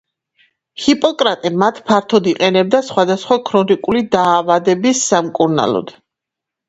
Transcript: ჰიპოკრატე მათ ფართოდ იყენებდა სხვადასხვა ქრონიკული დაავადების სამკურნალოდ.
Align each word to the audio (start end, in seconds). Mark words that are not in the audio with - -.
ჰიპოკრატე 0.83 1.51
მათ 1.63 1.81
ფართოდ 1.91 2.29
იყენებდა 2.33 2.81
სხვადასხვა 2.89 3.39
ქრონიკული 3.51 4.03
დაავადების 4.17 5.05
სამკურნალოდ. 5.13 5.93